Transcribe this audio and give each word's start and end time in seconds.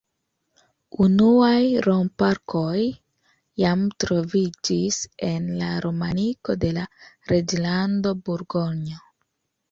Unuaj 1.07 1.65
romp-arkoj 1.87 2.79
jam 3.63 3.83
troviĝis 4.03 4.97
en 5.27 5.45
la 5.59 5.67
romaniko 5.85 6.55
de 6.65 6.71
la 6.79 6.87
Reĝlando 7.33 8.15
Burgonjo. 8.31 8.99